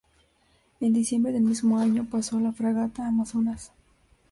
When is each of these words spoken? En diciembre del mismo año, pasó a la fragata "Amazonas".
En 0.79 0.93
diciembre 0.93 1.31
del 1.31 1.43
mismo 1.43 1.77
año, 1.77 2.07
pasó 2.09 2.39
a 2.39 2.41
la 2.41 2.51
fragata 2.53 3.05
"Amazonas". 3.07 3.71